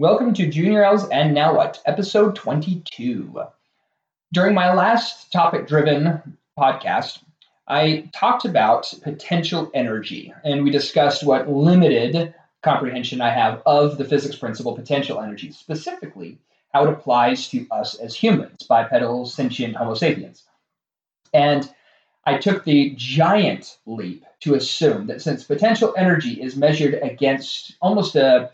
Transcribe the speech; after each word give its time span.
Welcome 0.00 0.32
to 0.32 0.46
Junior 0.46 0.82
L's 0.82 1.06
and 1.10 1.34
Now 1.34 1.54
What, 1.54 1.82
episode 1.84 2.34
22. 2.34 3.42
During 4.32 4.54
my 4.54 4.72
last 4.72 5.30
topic 5.30 5.68
driven 5.68 6.38
podcast, 6.58 7.22
I 7.68 8.08
talked 8.14 8.46
about 8.46 8.90
potential 9.02 9.70
energy, 9.74 10.32
and 10.42 10.64
we 10.64 10.70
discussed 10.70 11.22
what 11.22 11.50
limited 11.50 12.32
comprehension 12.62 13.20
I 13.20 13.28
have 13.28 13.60
of 13.66 13.98
the 13.98 14.06
physics 14.06 14.36
principle 14.36 14.74
potential 14.74 15.20
energy, 15.20 15.52
specifically 15.52 16.38
how 16.72 16.84
it 16.84 16.92
applies 16.94 17.48
to 17.50 17.66
us 17.70 17.94
as 17.96 18.14
humans, 18.14 18.62
bipedal, 18.66 19.26
sentient 19.26 19.76
Homo 19.76 19.92
sapiens. 19.92 20.44
And 21.34 21.70
I 22.24 22.38
took 22.38 22.64
the 22.64 22.94
giant 22.96 23.76
leap 23.84 24.24
to 24.44 24.54
assume 24.54 25.08
that 25.08 25.20
since 25.20 25.44
potential 25.44 25.92
energy 25.94 26.40
is 26.40 26.56
measured 26.56 26.94
against 26.94 27.76
almost 27.82 28.16
a, 28.16 28.50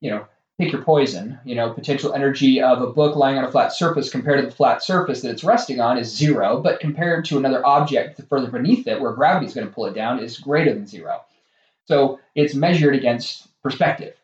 you 0.00 0.10
know, 0.10 0.28
pick 0.58 0.72
your 0.72 0.82
poison, 0.82 1.38
you 1.44 1.54
know, 1.54 1.72
potential 1.72 2.14
energy 2.14 2.62
of 2.62 2.80
a 2.80 2.86
book 2.86 3.16
lying 3.16 3.36
on 3.36 3.44
a 3.44 3.50
flat 3.50 3.72
surface 3.72 4.08
compared 4.08 4.40
to 4.40 4.46
the 4.46 4.54
flat 4.54 4.82
surface 4.82 5.22
that 5.22 5.30
it's 5.30 5.42
resting 5.42 5.80
on 5.80 5.98
is 5.98 6.14
zero, 6.14 6.60
but 6.60 6.80
compared 6.80 7.24
to 7.24 7.38
another 7.38 7.64
object 7.66 8.20
further 8.28 8.50
beneath 8.50 8.86
it 8.86 9.00
where 9.00 9.12
gravity 9.12 9.46
is 9.46 9.54
going 9.54 9.66
to 9.66 9.72
pull 9.72 9.86
it 9.86 9.94
down 9.94 10.20
is 10.20 10.38
greater 10.38 10.72
than 10.72 10.86
zero. 10.86 11.20
So 11.86 12.20
it's 12.34 12.54
measured 12.54 12.94
against 12.94 13.48
perspective. 13.62 14.14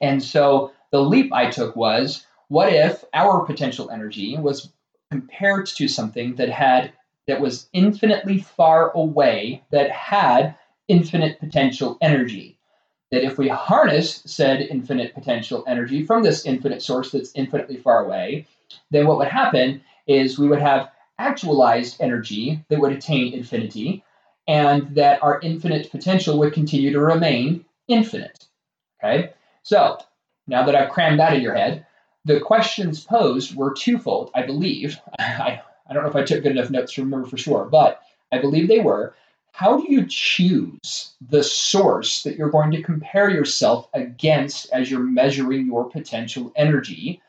And 0.00 0.22
so 0.22 0.72
the 0.90 1.02
leap 1.02 1.32
I 1.32 1.50
took 1.50 1.76
was 1.76 2.26
what 2.48 2.72
if 2.72 3.04
our 3.12 3.44
potential 3.44 3.90
energy 3.90 4.36
was 4.38 4.70
compared 5.10 5.66
to 5.66 5.88
something 5.88 6.36
that 6.36 6.48
had 6.48 6.92
that 7.26 7.40
was 7.40 7.68
infinitely 7.72 8.38
far 8.38 8.90
away 8.92 9.62
that 9.70 9.90
had 9.90 10.54
infinite 10.88 11.40
potential 11.40 11.98
energy. 12.00 12.55
That 13.12 13.24
if 13.24 13.38
we 13.38 13.48
harness 13.48 14.22
said 14.26 14.62
infinite 14.62 15.14
potential 15.14 15.64
energy 15.68 16.04
from 16.04 16.22
this 16.22 16.44
infinite 16.44 16.82
source 16.82 17.12
that's 17.12 17.32
infinitely 17.34 17.76
far 17.76 18.04
away, 18.04 18.46
then 18.90 19.06
what 19.06 19.18
would 19.18 19.28
happen 19.28 19.82
is 20.06 20.38
we 20.38 20.48
would 20.48 20.60
have 20.60 20.90
actualized 21.18 22.00
energy 22.00 22.64
that 22.68 22.80
would 22.80 22.92
attain 22.92 23.32
infinity, 23.32 24.04
and 24.48 24.94
that 24.94 25.22
our 25.22 25.40
infinite 25.40 25.90
potential 25.90 26.38
would 26.38 26.52
continue 26.52 26.92
to 26.92 27.00
remain 27.00 27.64
infinite. 27.88 28.46
Okay? 29.02 29.32
So, 29.62 29.98
now 30.46 30.64
that 30.64 30.74
I've 30.74 30.90
crammed 30.90 31.18
that 31.18 31.34
in 31.34 31.42
your 31.42 31.54
head, 31.54 31.86
the 32.24 32.40
questions 32.40 33.04
posed 33.04 33.56
were 33.56 33.74
twofold, 33.74 34.30
I 34.34 34.42
believe. 34.42 34.98
I, 35.18 35.60
I 35.88 35.94
don't 35.94 36.02
know 36.02 36.10
if 36.10 36.16
I 36.16 36.24
took 36.24 36.42
good 36.42 36.52
enough 36.52 36.70
notes 36.70 36.92
to 36.94 37.02
remember 37.02 37.26
for 37.26 37.36
sure, 37.36 37.64
but 37.64 38.02
I 38.32 38.38
believe 38.38 38.68
they 38.68 38.80
were. 38.80 39.14
How 39.56 39.78
do 39.78 39.90
you 39.90 40.04
choose 40.06 41.14
the 41.30 41.42
source 41.42 42.24
that 42.24 42.36
you're 42.36 42.50
going 42.50 42.72
to 42.72 42.82
compare 42.82 43.30
yourself 43.30 43.88
against 43.94 44.70
as 44.70 44.90
you're 44.90 45.00
measuring 45.00 45.64
your 45.64 45.88
potential 45.88 46.52
energy? 46.56 47.22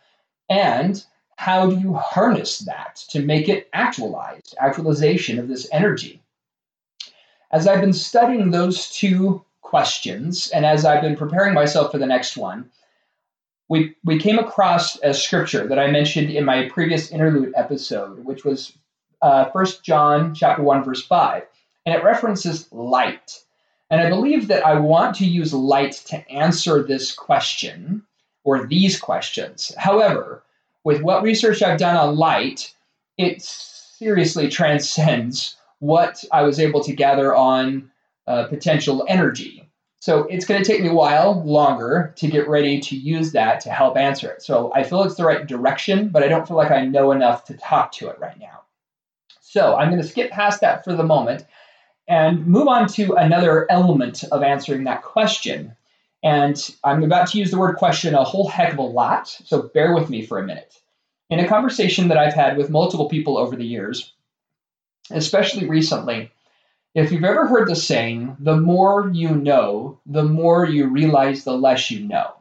And 0.50 1.02
how 1.38 1.70
do 1.70 1.80
you 1.80 1.94
harness 1.94 2.60
that 2.60 2.98
to 3.12 3.22
make 3.22 3.48
it 3.48 3.70
actualized, 3.72 4.56
actualization 4.60 5.40
of 5.40 5.48
this 5.48 5.70
energy? 5.72 6.22
As 7.54 7.66
I've 7.66 7.80
been 7.80 7.94
studying 7.94 8.52
those 8.52 8.90
two 8.90 9.46
questions, 9.62 10.50
and 10.50 10.66
as 10.66 10.84
I've 10.84 11.02
been 11.02 11.16
preparing 11.16 11.54
myself 11.54 11.94
for 11.94 11.98
the 11.98 12.06
next 12.06 12.36
one, 12.36 12.70
we, 13.70 13.96
we 14.04 14.20
came 14.20 14.38
across 14.38 15.02
a 15.02 15.14
scripture 15.14 15.66
that 15.66 15.80
I 15.80 15.90
mentioned 15.92 16.32
in 16.32 16.44
my 16.44 16.68
previous 16.68 17.10
interlude 17.10 17.54
episode, 17.56 18.26
which 18.26 18.44
was 18.44 18.78
uh, 19.22 19.46
1 19.52 19.66
John 19.82 20.36
chapter 20.36 20.62
1, 20.62 20.84
verse 20.84 21.06
5, 21.06 21.44
and 21.88 21.96
it 21.96 22.04
references 22.04 22.70
light. 22.74 23.42
And 23.90 24.02
I 24.02 24.10
believe 24.10 24.50
that 24.50 24.66
I 24.66 24.78
want 24.78 25.16
to 25.16 25.26
use 25.26 25.54
light 25.54 25.94
to 26.08 26.30
answer 26.30 26.84
this 26.84 27.14
question 27.14 28.04
or 28.44 28.68
these 28.68 29.00
questions. 29.00 29.74
However, 29.78 30.44
with 30.84 31.02
what 31.02 31.24
research 31.24 31.64
I've 31.64 31.80
done 31.80 31.96
on 31.96 32.18
light, 32.18 32.76
it 33.18 33.42
seriously 33.42 34.50
transcends 34.50 35.56
what 35.80 36.26
I 36.30 36.44
was 36.44 36.60
able 36.60 36.84
to 36.84 36.94
gather 36.94 37.34
on 37.34 37.90
uh, 38.28 38.48
potential 38.48 39.06
energy. 39.08 39.70
So 40.02 40.24
it's 40.26 40.46
going 40.46 40.62
to 40.62 40.70
take 40.70 40.82
me 40.82 40.90
a 40.90 40.94
while 40.94 41.42
longer 41.46 42.14
to 42.18 42.28
get 42.28 42.50
ready 42.50 42.82
to 42.82 42.98
use 42.98 43.32
that 43.32 43.62
to 43.62 43.70
help 43.70 43.96
answer 43.96 44.30
it. 44.30 44.42
So 44.42 44.74
I 44.76 44.84
feel 44.84 45.04
it's 45.04 45.16
the 45.16 45.26
right 45.26 45.48
direction, 45.48 46.10
but 46.10 46.22
I 46.22 46.28
don't 46.28 46.46
feel 46.46 46.58
like 46.58 46.72
I 46.72 46.86
know 46.86 47.14
enough 47.14 47.46
to 47.46 47.54
talk 47.54 47.94
to 47.94 48.10
it 48.10 48.20
right 48.20 48.38
now. 48.38 48.64
So 49.40 49.78
I'm 49.78 49.90
going 49.90 50.02
to 50.02 50.08
skip 50.08 50.32
past 50.32 50.60
that 50.60 50.84
for 50.84 50.94
the 50.94 51.04
moment 51.04 51.46
and 52.08 52.48
move 52.48 52.68
on 52.68 52.88
to 52.88 53.14
another 53.14 53.70
element 53.70 54.24
of 54.32 54.44
answering 54.44 54.86
that 54.86 55.04
question. 55.04 55.76
And 56.24 56.58
I'm 56.84 57.04
about 57.04 57.30
to 57.30 57.38
use 57.38 57.52
the 57.52 57.60
word 57.60 57.76
question 57.76 58.16
a 58.16 58.24
whole 58.24 58.48
heck 58.48 58.74
of 58.74 58.80
a 58.80 58.84
lot, 58.84 59.28
so 59.28 59.64
bear 59.74 59.94
with 59.94 60.10
me 60.10 60.26
for 60.26 60.40
a 60.40 60.46
minute. 60.46 60.74
In 61.30 61.40
a 61.40 61.48
conversation 61.48 62.08
that 62.08 62.18
I've 62.18 62.34
had 62.34 62.58
with 62.58 62.70
multiple 62.70 63.10
people 63.10 63.38
over 63.38 63.56
the 63.56 63.66
years, 63.66 64.14
especially 65.12 65.68
recently, 65.68 66.32
if 66.96 67.12
you've 67.12 67.24
ever 67.24 67.48
heard 67.48 67.68
the 67.68 67.76
saying, 67.76 68.38
the 68.40 68.56
more 68.58 69.10
you 69.14 69.36
know, 69.36 70.00
the 70.06 70.24
more 70.24 70.66
you 70.66 70.88
realize 70.88 71.44
the 71.44 71.58
less 71.58 71.92
you 71.92 72.00
know. 72.00 72.34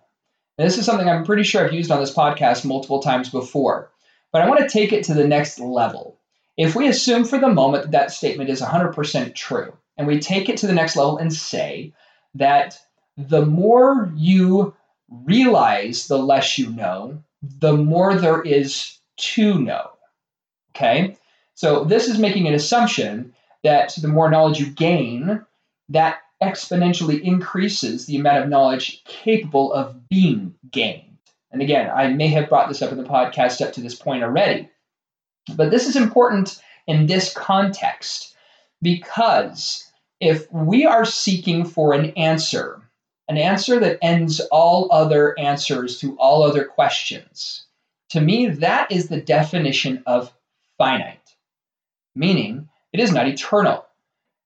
this 0.57 0.79
is 0.79 0.87
something 0.87 1.09
I'm 1.09 1.25
pretty 1.25 1.43
sure 1.43 1.65
I've 1.65 1.75
used 1.75 1.91
on 1.91 2.01
this 2.01 2.15
podcast 2.15 2.65
multiple 2.65 3.03
times 3.03 3.29
before, 3.29 3.91
but 4.33 4.41
I 4.41 4.49
want 4.49 4.61
to 4.61 4.69
take 4.69 4.93
it 4.93 5.05
to 5.05 5.15
the 5.15 5.29
next 5.29 5.59
level. 5.61 6.16
If 6.57 6.75
we 6.75 6.89
assume 6.89 7.25
for 7.25 7.39
the 7.39 7.49
moment 7.49 7.85
that 7.85 7.93
that 7.93 8.11
statement 8.11 8.51
is 8.51 8.63
100% 8.63 9.35
true, 9.35 9.77
and 9.97 10.07
we 10.07 10.21
take 10.21 10.49
it 10.49 10.59
to 10.59 10.67
the 10.67 10.73
next 10.73 10.97
level 10.97 11.19
and 11.19 11.33
say 11.33 11.93
that 12.35 12.79
the 13.17 13.45
more 13.45 14.11
you 14.15 14.75
realize, 15.09 16.07
the 16.07 16.19
less 16.19 16.59
you 16.59 16.71
know, 16.71 17.23
the 17.43 17.77
more 17.77 18.15
there 18.15 18.43
is 18.43 18.99
to 19.17 19.59
know. 19.59 19.91
Okay? 20.75 21.17
So 21.55 21.85
this 21.85 22.09
is 22.09 22.19
making 22.19 22.47
an 22.47 22.55
assumption 22.55 23.35
that 23.63 23.95
the 24.01 24.09
more 24.09 24.31
knowledge 24.31 24.61
you 24.61 24.67
gain, 24.67 25.45
that 25.89 26.19
exponentially 26.43 27.21
increases 27.23 28.07
the 28.07 28.17
amount 28.17 28.45
of 28.45 28.49
knowledge 28.51 29.03
capable 29.05 29.73
of 29.73 30.09
being 30.09 30.55
gained. 30.71 31.17
And 31.51 31.63
again, 31.63 31.91
I 31.91 32.09
may 32.09 32.29
have 32.29 32.49
brought 32.49 32.69
this 32.69 32.83
up 32.83 32.93
in 32.93 32.99
the 32.99 33.05
podcast 33.05 33.65
up 33.65 33.73
to 33.75 33.81
this 33.81 33.95
point 33.95 34.23
already, 34.23 34.69
but 35.55 35.71
this 35.71 35.87
is 35.87 35.97
important 35.97 36.61
in 36.87 37.07
this 37.07 37.33
context 37.33 38.37
because 38.83 39.91
if 40.21 40.51
we 40.53 40.85
are 40.85 41.05
seeking 41.05 41.65
for 41.65 41.93
an 41.93 42.11
answer, 42.17 42.83
an 43.29 43.37
answer 43.37 43.79
that 43.81 43.99
ends 44.03 44.41
all 44.51 44.89
other 44.91 45.39
answers 45.39 45.99
to 46.01 46.17
all 46.19 46.43
other 46.43 46.65
questions, 46.65 47.67
to 48.11 48.21
me, 48.21 48.49
that 48.49 48.91
is 48.91 49.09
the 49.09 49.21
definition 49.21 50.03
of 50.07 50.33
finite. 50.79 51.35
Meaning, 52.15 52.69
it 52.93 53.01
is 53.01 53.13
not 53.13 53.29
eternal. 53.29 53.85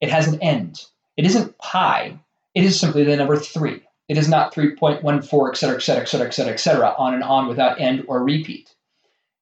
It 0.00 0.10
has 0.10 0.26
an 0.26 0.40
end. 0.40 0.84
It 1.16 1.26
isn't 1.26 1.58
pi. 1.58 2.18
It 2.54 2.64
is 2.64 2.80
simply 2.80 3.04
the 3.04 3.16
number 3.16 3.36
three. 3.36 3.82
It 4.08 4.18
is 4.18 4.28
not 4.28 4.52
3.14, 4.52 5.50
et 5.50 5.56
cetera, 5.56 5.76
et 5.76 5.82
cetera, 5.82 6.02
et 6.02 6.08
cetera, 6.08 6.26
et 6.26 6.34
cetera, 6.34 6.52
et 6.54 6.56
cetera, 6.56 6.94
on 6.98 7.14
and 7.14 7.22
on 7.22 7.46
without 7.46 7.80
end 7.80 8.04
or 8.08 8.24
repeat. 8.24 8.74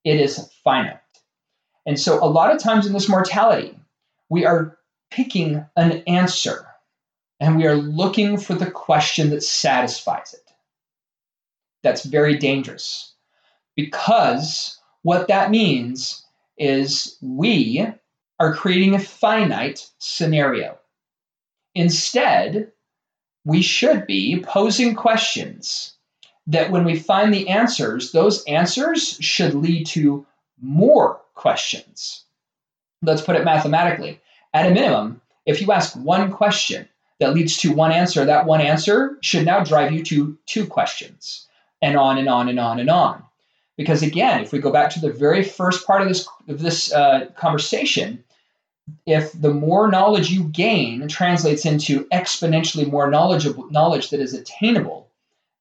It 0.04 0.20
is 0.20 0.50
finite. 0.62 1.00
And 1.88 1.98
so 1.98 2.22
a 2.22 2.28
lot 2.28 2.54
of 2.54 2.62
times 2.62 2.86
in 2.86 2.92
this 2.92 3.08
mortality, 3.08 3.74
we 4.28 4.44
are 4.44 4.76
picking 5.10 5.64
an 5.74 6.02
answer 6.06 6.66
and 7.40 7.56
we 7.56 7.66
are 7.66 7.76
looking 7.76 8.36
for 8.36 8.52
the 8.54 8.70
question 8.70 9.30
that 9.30 9.42
satisfies 9.42 10.34
it. 10.34 10.52
That's 11.82 12.04
very 12.04 12.36
dangerous 12.36 13.14
because 13.74 14.78
what 15.00 15.28
that 15.28 15.50
means 15.50 16.26
is 16.58 17.16
we 17.22 17.86
are 18.38 18.54
creating 18.54 18.94
a 18.94 18.98
finite 18.98 19.88
scenario. 19.98 20.76
Instead, 21.74 22.70
we 23.46 23.62
should 23.62 24.06
be 24.06 24.42
posing 24.42 24.94
questions 24.94 25.94
that 26.46 26.70
when 26.70 26.84
we 26.84 26.98
find 26.98 27.32
the 27.32 27.48
answers, 27.48 28.12
those 28.12 28.44
answers 28.44 29.16
should 29.20 29.54
lead 29.54 29.86
to 29.86 30.26
more 30.60 31.22
questions. 31.38 32.24
Let's 33.00 33.22
put 33.22 33.36
it 33.36 33.44
mathematically. 33.44 34.20
At 34.52 34.66
a 34.66 34.74
minimum, 34.74 35.20
if 35.46 35.62
you 35.62 35.72
ask 35.72 35.94
one 35.94 36.30
question 36.32 36.88
that 37.20 37.32
leads 37.32 37.56
to 37.58 37.72
one 37.72 37.92
answer, 37.92 38.24
that 38.24 38.46
one 38.46 38.60
answer 38.60 39.16
should 39.22 39.46
now 39.46 39.64
drive 39.64 39.92
you 39.92 40.04
to 40.04 40.36
two 40.46 40.66
questions, 40.66 41.46
and 41.80 41.96
on 41.96 42.18
and 42.18 42.28
on 42.28 42.48
and 42.48 42.60
on 42.60 42.80
and 42.80 42.90
on. 42.90 43.24
Because 43.76 44.02
again, 44.02 44.42
if 44.42 44.52
we 44.52 44.58
go 44.58 44.72
back 44.72 44.90
to 44.90 45.00
the 45.00 45.12
very 45.12 45.44
first 45.44 45.86
part 45.86 46.02
of 46.02 46.08
this 46.08 46.28
of 46.48 46.60
this 46.60 46.92
uh, 46.92 47.26
conversation, 47.36 48.24
if 49.06 49.32
the 49.32 49.54
more 49.54 49.88
knowledge 49.88 50.30
you 50.30 50.44
gain 50.44 51.06
translates 51.08 51.64
into 51.64 52.04
exponentially 52.06 52.90
more 52.90 53.08
knowledgeable 53.08 53.70
knowledge 53.70 54.10
that 54.10 54.20
is 54.20 54.34
attainable, 54.34 55.08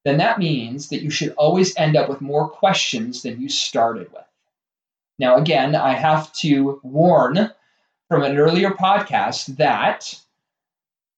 then 0.04 0.18
that 0.18 0.38
means 0.38 0.88
that 0.88 1.02
you 1.02 1.10
should 1.10 1.32
always 1.36 1.76
end 1.76 1.96
up 1.96 2.08
with 2.08 2.20
more 2.20 2.48
questions 2.48 3.22
than 3.22 3.40
you 3.40 3.48
started 3.48 4.12
with. 4.12 4.27
Now, 5.18 5.36
again, 5.36 5.74
I 5.74 5.94
have 5.94 6.32
to 6.34 6.80
warn 6.82 7.50
from 8.08 8.22
an 8.22 8.36
earlier 8.38 8.70
podcast 8.70 9.56
that 9.56 10.14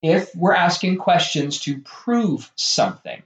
if 0.03 0.35
we're 0.35 0.55
asking 0.55 0.97
questions 0.99 1.61
to 1.61 1.79
prove 1.81 2.51
something, 2.57 3.23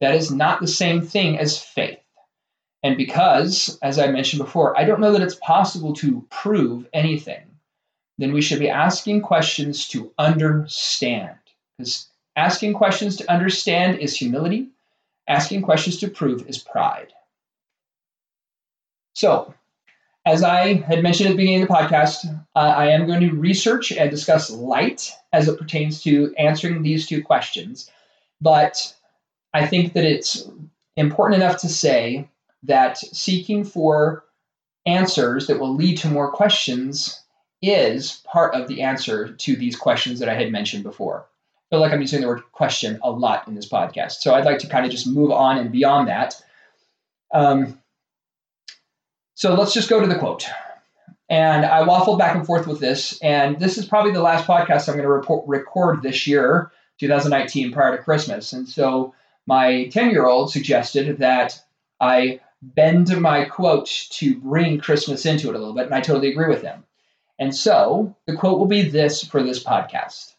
That 0.00 0.16
is 0.16 0.32
not 0.32 0.60
the 0.60 0.66
same 0.66 1.00
thing 1.00 1.38
as 1.38 1.62
faith. 1.62 2.00
And 2.82 2.96
because, 2.96 3.78
as 3.82 4.00
I 4.00 4.08
mentioned 4.08 4.42
before, 4.42 4.76
I 4.78 4.84
don't 4.84 5.00
know 5.00 5.12
that 5.12 5.22
it's 5.22 5.36
possible 5.36 5.92
to 5.94 6.26
prove 6.28 6.88
anything, 6.92 7.46
then 8.18 8.32
we 8.32 8.42
should 8.42 8.58
be 8.58 8.68
asking 8.68 9.22
questions 9.22 9.88
to 9.88 10.12
understand. 10.18 11.38
Because 11.78 12.08
asking 12.34 12.74
questions 12.74 13.16
to 13.16 13.30
understand 13.30 13.98
is 14.00 14.16
humility, 14.16 14.70
asking 15.28 15.62
questions 15.62 15.98
to 15.98 16.08
prove 16.08 16.48
is 16.48 16.58
pride. 16.58 17.12
So, 19.14 19.54
as 20.24 20.42
I 20.42 20.74
had 20.74 21.02
mentioned 21.02 21.28
at 21.28 21.32
the 21.32 21.36
beginning 21.36 21.62
of 21.62 21.68
the 21.68 21.74
podcast, 21.74 22.24
uh, 22.54 22.58
I 22.58 22.88
am 22.88 23.06
going 23.06 23.20
to 23.20 23.34
research 23.34 23.90
and 23.90 24.10
discuss 24.10 24.50
light 24.50 25.12
as 25.32 25.48
it 25.48 25.58
pertains 25.58 26.02
to 26.02 26.34
answering 26.36 26.82
these 26.82 27.06
two 27.06 27.22
questions. 27.22 27.90
But 28.40 28.94
I 29.52 29.66
think 29.66 29.94
that 29.94 30.04
it's 30.04 30.48
important 30.96 31.42
enough 31.42 31.60
to 31.62 31.68
say 31.68 32.28
that 32.62 32.98
seeking 32.98 33.64
for 33.64 34.24
answers 34.86 35.46
that 35.48 35.58
will 35.58 35.74
lead 35.74 35.98
to 35.98 36.08
more 36.08 36.30
questions 36.30 37.20
is 37.60 38.22
part 38.24 38.54
of 38.54 38.68
the 38.68 38.82
answer 38.82 39.32
to 39.32 39.56
these 39.56 39.76
questions 39.76 40.18
that 40.20 40.28
I 40.28 40.34
had 40.34 40.52
mentioned 40.52 40.82
before. 40.82 41.26
I 41.56 41.76
feel 41.76 41.80
like 41.80 41.92
I'm 41.92 42.00
using 42.00 42.20
the 42.20 42.26
word 42.28 42.42
question 42.52 42.98
a 43.02 43.10
lot 43.10 43.48
in 43.48 43.54
this 43.54 43.68
podcast. 43.68 44.20
So 44.20 44.34
I'd 44.34 44.44
like 44.44 44.58
to 44.58 44.68
kind 44.68 44.84
of 44.84 44.90
just 44.90 45.06
move 45.06 45.30
on 45.30 45.58
and 45.58 45.72
beyond 45.72 46.08
that. 46.08 46.40
Um, 47.32 47.81
so 49.34 49.54
let's 49.54 49.74
just 49.74 49.88
go 49.88 50.00
to 50.00 50.06
the 50.06 50.18
quote. 50.18 50.46
And 51.28 51.64
I 51.64 51.82
waffled 51.86 52.18
back 52.18 52.36
and 52.36 52.44
forth 52.44 52.66
with 52.66 52.78
this, 52.78 53.18
and 53.22 53.58
this 53.58 53.78
is 53.78 53.86
probably 53.86 54.12
the 54.12 54.20
last 54.20 54.46
podcast 54.46 54.88
I'm 54.88 54.96
going 54.96 55.04
to 55.04 55.08
report, 55.08 55.48
record 55.48 56.02
this 56.02 56.26
year, 56.26 56.70
2019, 57.00 57.72
prior 57.72 57.96
to 57.96 58.02
Christmas. 58.02 58.52
And 58.52 58.68
so 58.68 59.14
my 59.46 59.88
10 59.88 60.10
year 60.10 60.26
old 60.26 60.52
suggested 60.52 61.18
that 61.18 61.58
I 62.00 62.40
bend 62.60 63.18
my 63.20 63.44
quote 63.44 63.86
to 64.10 64.36
bring 64.36 64.78
Christmas 64.78 65.26
into 65.26 65.48
it 65.48 65.54
a 65.54 65.58
little 65.58 65.74
bit, 65.74 65.86
and 65.86 65.94
I 65.94 66.00
totally 66.00 66.30
agree 66.30 66.48
with 66.48 66.62
him. 66.62 66.84
And 67.38 67.54
so 67.54 68.14
the 68.26 68.36
quote 68.36 68.58
will 68.58 68.66
be 68.66 68.82
this 68.82 69.24
for 69.24 69.42
this 69.42 69.64
podcast 69.64 70.34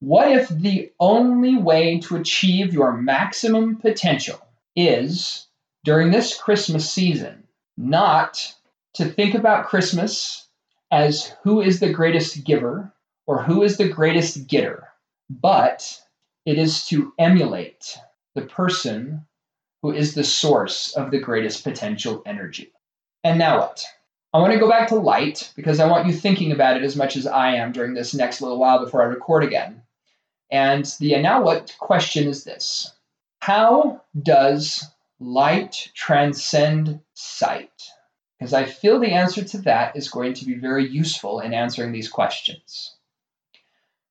What 0.00 0.30
if 0.30 0.48
the 0.48 0.90
only 1.00 1.56
way 1.56 2.00
to 2.00 2.16
achieve 2.16 2.74
your 2.74 2.92
maximum 2.92 3.76
potential 3.76 4.40
is 4.74 5.46
during 5.84 6.10
this 6.10 6.36
Christmas 6.36 6.90
season 6.90 7.45
not 7.76 8.54
to 8.94 9.04
think 9.04 9.34
about 9.34 9.66
Christmas 9.66 10.48
as 10.90 11.32
who 11.42 11.60
is 11.60 11.80
the 11.80 11.92
greatest 11.92 12.44
giver 12.44 12.92
or 13.26 13.42
who 13.42 13.62
is 13.62 13.76
the 13.76 13.88
greatest 13.88 14.46
getter, 14.46 14.88
but 15.28 16.00
it 16.44 16.58
is 16.58 16.86
to 16.86 17.12
emulate 17.18 17.98
the 18.34 18.42
person 18.42 19.26
who 19.82 19.92
is 19.92 20.14
the 20.14 20.24
source 20.24 20.96
of 20.96 21.10
the 21.10 21.18
greatest 21.18 21.64
potential 21.64 22.22
energy. 22.24 22.72
And 23.24 23.38
now 23.38 23.58
what? 23.58 23.84
I 24.32 24.38
want 24.38 24.52
to 24.52 24.58
go 24.58 24.68
back 24.68 24.88
to 24.88 24.96
light 24.96 25.52
because 25.56 25.80
I 25.80 25.88
want 25.88 26.06
you 26.06 26.12
thinking 26.12 26.52
about 26.52 26.76
it 26.76 26.82
as 26.82 26.96
much 26.96 27.16
as 27.16 27.26
I 27.26 27.54
am 27.54 27.72
during 27.72 27.94
this 27.94 28.14
next 28.14 28.40
little 28.40 28.58
while 28.58 28.84
before 28.84 29.02
I 29.02 29.06
record 29.06 29.42
again. 29.44 29.82
And 30.50 30.84
the 31.00 31.16
now 31.20 31.42
what 31.42 31.74
question 31.78 32.28
is 32.28 32.44
this 32.44 32.92
How 33.40 34.02
does 34.22 34.84
light 35.18 35.90
transcend 35.94 37.00
sight? 37.14 37.82
Because 38.38 38.52
I 38.52 38.64
feel 38.64 39.00
the 39.00 39.12
answer 39.12 39.42
to 39.44 39.58
that 39.62 39.96
is 39.96 40.10
going 40.10 40.34
to 40.34 40.44
be 40.44 40.54
very 40.54 40.86
useful 40.86 41.40
in 41.40 41.54
answering 41.54 41.92
these 41.92 42.08
questions. 42.08 42.94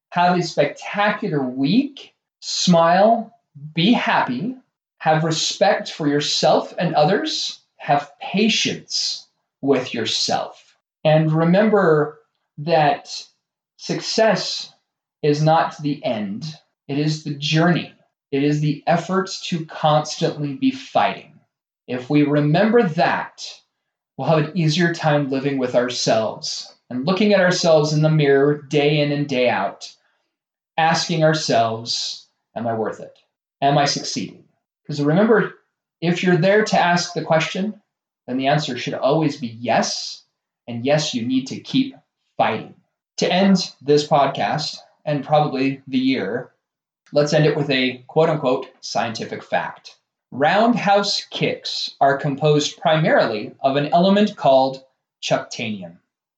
Have 0.10 0.38
a 0.38 0.42
spectacular 0.42 1.44
week, 1.44 2.16
smile, 2.40 3.34
be 3.74 3.94
happy, 3.94 4.56
have 4.98 5.24
respect 5.24 5.92
for 5.92 6.08
yourself 6.08 6.74
and 6.80 6.96
others, 6.96 7.60
have 7.78 8.12
patience 8.20 9.28
with 9.62 9.94
yourself. 9.94 10.76
And 11.04 11.32
remember 11.32 12.20
that 12.58 13.24
success 13.78 14.74
is 15.22 15.44
not 15.44 15.78
the 15.82 16.04
end, 16.04 16.46
it 16.88 16.98
is 16.98 17.24
the 17.24 17.36
journey, 17.36 17.94
it 18.32 18.44
is 18.44 18.60
the 18.60 18.84
efforts 18.88 19.48
to 19.50 19.66
constantly 19.66 20.54
be 20.54 20.72
fighting. 20.72 21.40
If 21.88 22.10
we 22.10 22.24
remember 22.24 22.84
that, 22.84 23.44
we'll 24.18 24.28
have 24.28 24.50
an 24.50 24.58
easier 24.58 24.94
time 24.94 25.30
living 25.30 25.58
with 25.58 25.76
ourselves 25.76 26.76
and 26.90 27.06
looking 27.06 27.34
at 27.34 27.40
ourselves 27.40 27.94
in 27.94 28.02
the 28.02 28.10
mirror 28.10 28.62
day 28.62 29.00
in 29.00 29.12
and 29.12 29.28
day 29.28 29.50
out, 29.50 29.94
asking 30.78 31.24
ourselves, 31.24 32.28
Am 32.56 32.68
I 32.68 32.74
worth 32.74 33.00
it? 33.00 33.18
Am 33.62 33.78
I 33.78 33.86
succeeding? 33.86 34.46
Because 34.84 35.02
remember, 35.02 35.56
if 36.02 36.24
you're 36.24 36.38
there 36.38 36.64
to 36.64 36.80
ask 36.80 37.14
the 37.14 37.24
question, 37.24 37.82
then 38.28 38.38
the 38.38 38.48
answer 38.48 38.78
should 38.78 38.94
always 38.94 39.38
be 39.38 39.48
yes. 39.48 40.24
And 40.68 40.86
yes, 40.86 41.14
you 41.14 41.26
need 41.26 41.48
to 41.48 41.60
keep 41.60 41.96
fighting. 42.38 42.76
To 43.18 43.32
end 43.32 43.72
this 43.82 44.08
podcast, 44.08 44.78
and 45.06 45.24
probably 45.24 45.82
the 45.88 45.98
year, 45.98 46.52
let's 47.12 47.34
end 47.34 47.46
it 47.46 47.56
with 47.56 47.70
a 47.70 48.04
quote 48.08 48.30
unquote 48.30 48.68
scientific 48.82 49.44
fact. 49.44 49.96
Roundhouse 50.32 51.26
kicks 51.30 51.96
are 52.02 52.18
composed 52.18 52.78
primarily 52.78 53.54
of 53.62 53.76
an 53.76 53.88
element 53.94 54.36
called 54.36 54.84
chuctanium. 55.22 55.98